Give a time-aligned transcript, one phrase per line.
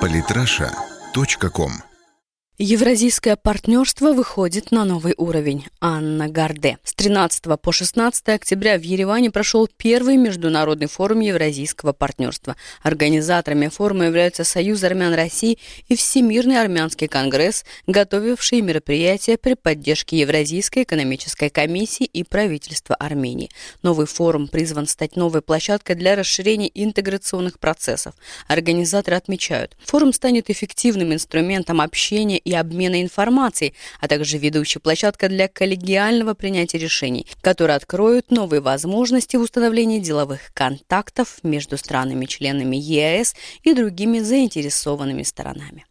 [0.00, 1.72] Политраша.ком
[2.62, 5.64] Евразийское партнерство выходит на новый уровень.
[5.80, 6.76] Анна Гарде.
[6.84, 12.56] С 13 по 16 октября в Ереване прошел первый международный форум Евразийского партнерства.
[12.82, 15.56] Организаторами форума являются Союз армян России
[15.88, 23.48] и Всемирный армянский конгресс, готовившие мероприятия при поддержке Евразийской экономической комиссии и правительства Армении.
[23.82, 28.12] Новый форум призван стать новой площадкой для расширения интеграционных процессов.
[28.48, 35.28] Организаторы отмечают, форум станет эффективным инструментом общения и и обмена информацией, а также ведущая площадка
[35.28, 43.34] для коллегиального принятия решений, которые откроют новые возможности в установлении деловых контактов между странами-членами ЕАЭС
[43.62, 45.84] и другими заинтересованными сторонами.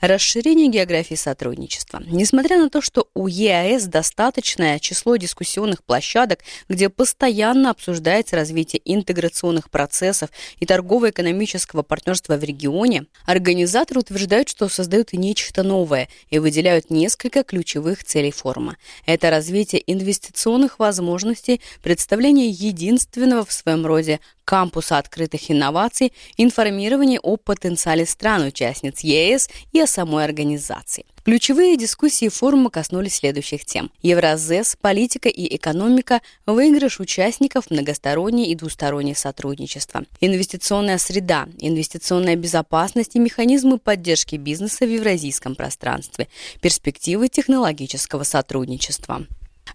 [0.00, 2.02] Расширение географии сотрудничества.
[2.06, 9.70] Несмотря на то, что у ЕАЭС достаточное число дискуссионных площадок, где постоянно обсуждается развитие интеграционных
[9.70, 17.42] процессов и торгово-экономического партнерства в регионе, организаторы утверждают, что создают нечто новое и выделяют несколько
[17.42, 18.76] ключевых целей форума.
[19.06, 28.06] Это развитие инвестиционных возможностей, представление единственного в своем роде кампуса открытых инноваций, информирование о потенциале
[28.06, 31.04] стран-участниц ЕС и о самой организации.
[31.24, 33.90] Ключевые дискуссии форума коснулись следующих тем.
[34.02, 43.18] Евразес, политика и экономика, выигрыш участников, многостороннее и двустороннее сотрудничество, инвестиционная среда, инвестиционная безопасность и
[43.18, 46.28] механизмы поддержки бизнеса в евразийском пространстве,
[46.60, 49.26] перспективы технологического сотрудничества.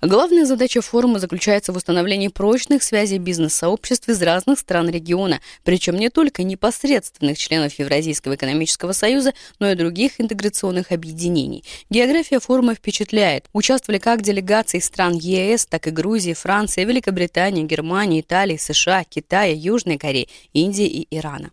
[0.02, 6.10] Главная задача форума заключается в установлении прочных связей бизнес-сообществ из разных стран региона, причем не
[6.10, 11.66] только непосредственных членов Евразийского экономического союза, но и других интеграционных объединений.
[11.90, 13.48] География форума впечатляет.
[13.52, 19.98] Участвовали как делегации стран ЕС, так и Грузии, Франции, Великобритании, Германии, Италии, США, Китая, Южной
[19.98, 21.52] Кореи, Индии и Ирана.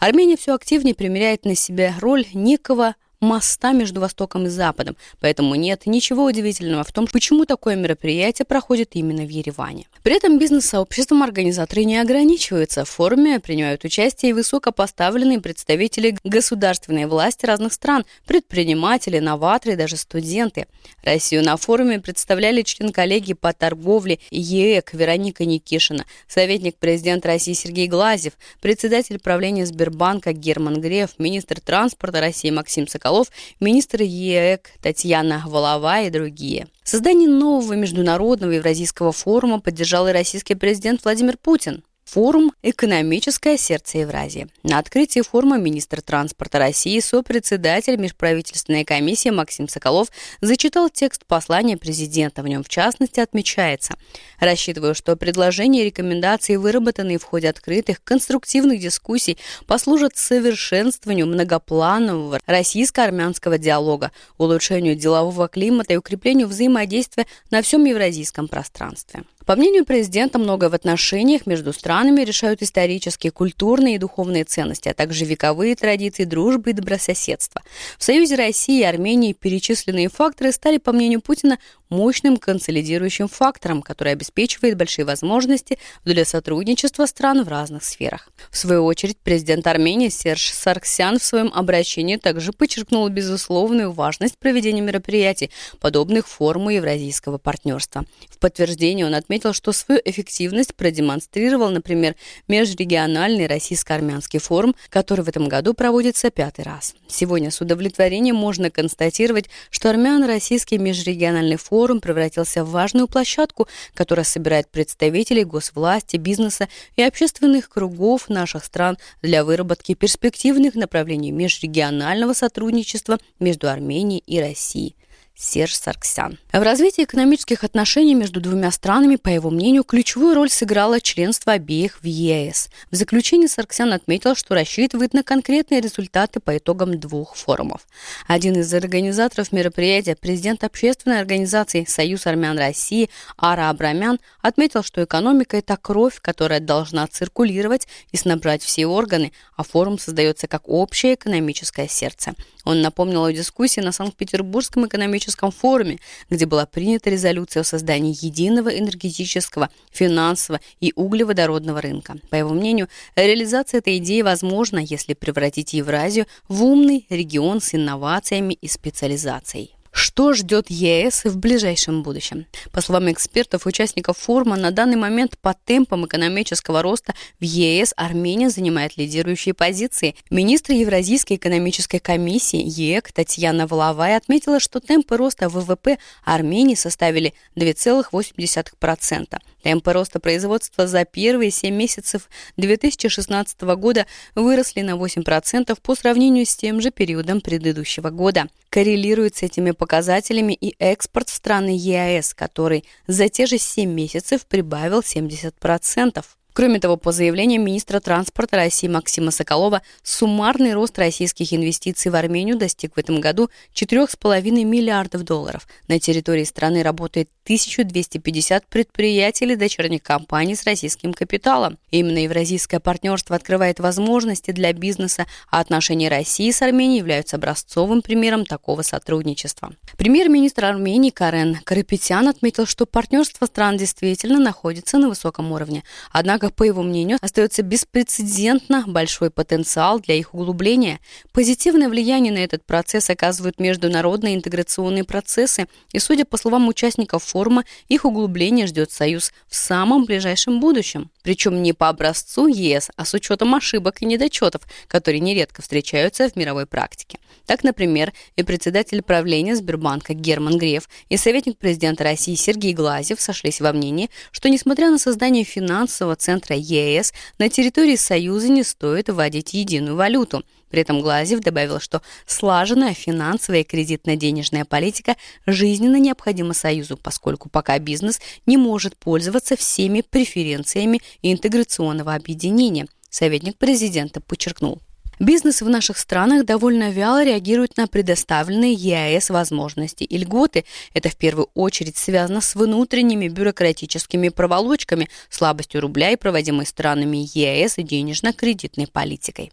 [0.00, 5.86] Армения все активнее примеряет на себя роль некого моста между Востоком и Западом, поэтому нет
[5.86, 9.86] ничего удивительного в том, почему такое мероприятие проходит именно в Ереване.
[10.02, 12.84] При этом бизнес-сообществом организаторы не ограничиваются.
[12.84, 19.96] В форуме принимают участие и высокопоставленные представители государственной власти разных стран, предприниматели, новаторы и даже
[19.96, 20.66] студенты.
[21.02, 27.88] Россию на форуме представляли член коллегии по торговле ЕЭК Вероника Никишина, советник президента России Сергей
[27.88, 33.28] Глазев, председатель правления Сбербанка Герман Греф, министр транспорта России Максим Соколов, Соколов,
[33.60, 36.66] министр ЕЭК Татьяна Волова и другие.
[36.82, 41.84] Создание нового международного евразийского форума поддержал и российский президент Владимир Путин.
[42.06, 44.46] Форум «Экономическое сердце Евразии».
[44.62, 52.42] На открытии форума министр транспорта России, сопредседатель межправительственной комиссии Максим Соколов зачитал текст послания президента.
[52.42, 53.96] В нем, в частности, отмечается
[54.38, 63.58] «Рассчитываю, что предложения и рекомендации, выработанные в ходе открытых, конструктивных дискуссий, послужат совершенствованию многопланового российско-армянского
[63.58, 69.24] диалога, улучшению делового климата и укреплению взаимодействия на всем евразийском пространстве».
[69.46, 74.94] По мнению президента, многое в отношениях между странами решают исторические, культурные и духовные ценности, а
[74.94, 77.62] также вековые традиции дружбы и добрососедства.
[77.96, 81.58] В Союзе России и Армении перечисленные факторы стали, по мнению Путина,
[81.88, 88.28] мощным консолидирующим фактором, который обеспечивает большие возможности для сотрудничества стран в разных сферах.
[88.50, 94.80] В свою очередь, президент Армении Серж Сарксян в своем обращении также подчеркнул безусловную важность проведения
[94.80, 98.04] мероприятий, подобных форуму Евразийского партнерства.
[98.28, 102.16] В подтверждение он отметил, что свою эффективность продемонстрировал, например,
[102.48, 106.94] межрегиональный российско-армянский форум, который в этом году проводится пятый раз.
[107.08, 114.68] Сегодня с удовлетворением можно констатировать, что армяно-российский межрегиональный форум превратился в важную площадку, которая собирает
[114.70, 123.68] представителей госвласти, бизнеса и общественных кругов наших стран для выработки перспективных направлений межрегионального сотрудничества между
[123.68, 124.96] Арменией и Россией.
[125.38, 126.38] Серж Сарксян.
[126.50, 132.00] В развитии экономических отношений между двумя странами, по его мнению, ключевую роль сыграло членство обеих
[132.00, 132.70] в ЕС.
[132.90, 137.86] В заключении Сарксян отметил, что рассчитывает на конкретные результаты по итогам двух форумов.
[138.26, 145.56] Один из организаторов мероприятия, президент общественной организации «Союз армян России» Ара Абрамян, отметил, что экономика–
[145.58, 151.88] это кровь, которая должна циркулировать и снабжать все органы, а форум создается как общее экономическое
[151.88, 152.32] сердце.
[152.64, 155.98] Он напомнил о дискуссии на Санкт-Петербургском экономическом форуме,
[156.30, 162.16] где была принята резолюция о создании единого энергетического, финансового и углеводородного рынка.
[162.30, 168.54] По его мнению, реализация этой идеи возможна, если превратить Евразию в умный регион с инновациями
[168.54, 169.75] и специализацией.
[169.96, 172.44] Что ждет ЕС в ближайшем будущем?
[172.70, 178.50] По словам экспертов, участников форума, на данный момент по темпам экономического роста в ЕС Армения
[178.50, 180.14] занимает лидирующие позиции.
[180.28, 185.96] Министр Евразийской экономической комиссии ЕЭК Татьяна Воловая отметила, что темпы роста ВВП
[186.26, 189.38] Армении составили 2,8%.
[189.66, 196.54] Темпы роста производства за первые 7 месяцев 2016 года выросли на 8% по сравнению с
[196.54, 198.46] тем же периодом предыдущего года.
[198.68, 204.46] Коррелирует с этими показателями и экспорт в страны ЕАЭС, который за те же 7 месяцев
[204.46, 206.24] прибавил 70%.
[206.56, 212.56] Кроме того, по заявлению министра транспорта России Максима Соколова, суммарный рост российских инвестиций в Армению
[212.56, 215.68] достиг в этом году 4,5 миллиардов долларов.
[215.86, 221.76] На территории страны работает 1250 предприятий или дочерних компаний с российским капиталом.
[221.90, 228.46] Именно евразийское партнерство открывает возможности для бизнеса, а отношения России с Арменией являются образцовым примером
[228.46, 229.74] такого сотрудничества.
[229.98, 235.84] Премьер-министр Армении Карен Карапетян отметил, что партнерство стран действительно находится на высоком уровне.
[236.10, 241.00] Однако Однако, по его мнению, остается беспрецедентно большой потенциал для их углубления.
[241.32, 247.64] Позитивное влияние на этот процесс оказывают международные интеграционные процессы, и, судя по словам участников форума,
[247.88, 251.10] их углубление ждет Союз в самом ближайшем будущем.
[251.24, 256.36] Причем не по образцу ЕС, а с учетом ошибок и недочетов, которые нередко встречаются в
[256.36, 257.18] мировой практике.
[257.46, 263.60] Так, например, и председатель правления Сбербанка Герман Греф, и советник президента России Сергей Глазев сошлись
[263.60, 269.08] во мнении, что, несмотря на создание финансового центра центра ЕС на территории Союза не стоит
[269.08, 270.44] вводить единую валюту.
[270.68, 275.16] При этом Глазев добавил, что слаженная финансовая и кредитно-денежная политика
[275.46, 282.86] жизненно необходима Союзу, поскольку пока бизнес не может пользоваться всеми преференциями интеграционного объединения.
[283.08, 284.82] Советник президента подчеркнул.
[285.18, 290.66] Бизнес в наших странах довольно вяло реагирует на предоставленные ЕАЭС возможности и льготы.
[290.92, 297.78] Это в первую очередь связано с внутренними бюрократическими проволочками, слабостью рубля и проводимой странами ЕАЭС
[297.78, 299.52] и денежно-кредитной политикой.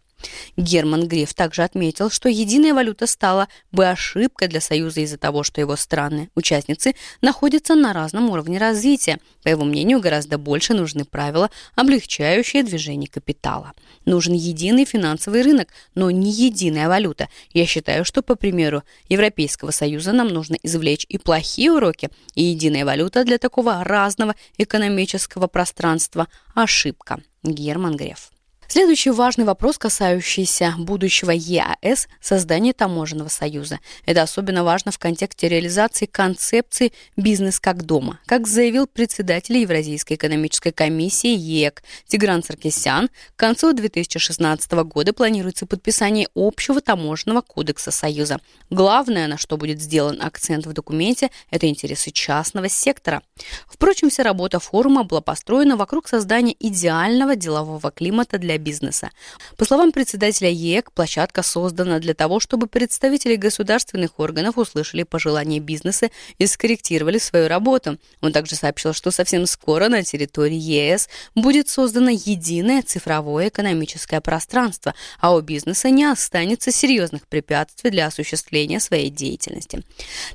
[0.56, 5.60] Герман Греф также отметил, что единая валюта стала бы ошибкой для Союза из-за того, что
[5.60, 9.18] его страны, участницы, находятся на разном уровне развития.
[9.42, 13.72] По его мнению, гораздо больше нужны правила, облегчающие движение капитала.
[14.04, 17.28] Нужен единый финансовый рынок, но не единая валюта.
[17.52, 22.84] Я считаю, что, по примеру Европейского Союза, нам нужно извлечь и плохие уроки, и единая
[22.84, 27.20] валюта для такого разного экономического пространства– ошибка.
[27.42, 28.33] Герман Греф.
[28.66, 33.78] Следующий важный вопрос, касающийся будущего ЕАС– создания таможенного союза.
[34.06, 38.20] Это особенно важно в контексте реализации концепции «бизнес как дома».
[38.26, 46.28] Как заявил председатель Евразийской экономической комиссии ЕЭК Тигран Саркисян, к концу 2016 года планируется подписание
[46.34, 48.38] общего таможенного кодекса Союза.
[48.70, 53.22] Главное, на что будет сделан акцент в документе– это интересы частного сектора.
[53.68, 59.10] Впрочем, вся работа форума была построена вокруг создания идеального делового климата для для бизнеса.
[59.56, 66.10] По словам председателя ЕЭК, площадка создана для того, чтобы представители государственных органов услышали пожелания бизнеса
[66.38, 67.98] и скорректировали свою работу.
[68.20, 74.94] Он также сообщил, что совсем скоро на территории ЕС будет создано единое цифровое экономическое пространство,
[75.20, 79.82] а у бизнеса не останется серьезных препятствий для осуществления своей деятельности.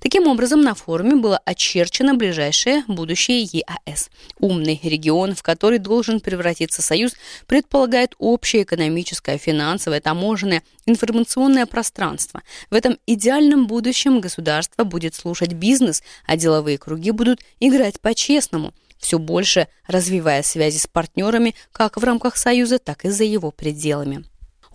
[0.01, 4.09] Таким образом, на форуме было очерчено ближайшее будущее ЕАС.
[4.39, 7.13] Умный регион, в который должен превратиться Союз,
[7.47, 12.41] предполагает создает общее экономическое, финансовое, таможенное, информационное пространство.
[12.69, 19.17] В этом идеальном будущем государство будет слушать бизнес, а деловые круги будут играть по-честному, все
[19.17, 24.23] больше развивая связи с партнерами как в рамках Союза, так и за его пределами.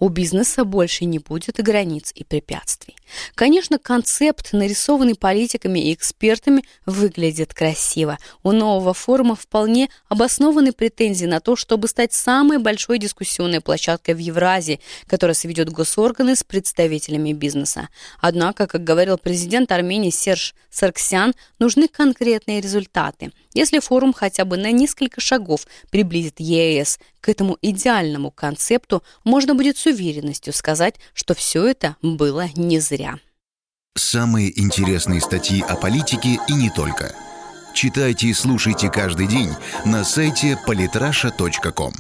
[0.05, 2.95] У бизнеса больше не будет границ и препятствий.
[3.35, 8.19] Конечно, концепт, нарисованный политиками и экспертами, выглядит красиво.
[8.43, 14.19] У нового форума вполне обоснованы претензии на то, чтобы стать самой большой дискуссионной площадкой в
[14.19, 17.89] Евразии, которая сведет госорганы с представителями бизнеса.
[18.21, 23.33] Однако, как говорил президент Армении Серж Сарксян, нужны конкретные результаты.
[23.55, 29.79] Если форум хотя бы на несколько шагов приблизит ЕС к этому идеальному концепту, можно будет
[29.79, 33.19] с уверенностью сказать, что все это было не зря.
[33.97, 37.15] Самые интересные статьи о политике и не только.
[37.75, 39.51] Читайте и слушайте каждый день
[39.85, 41.93] на сайте polytrasha.com.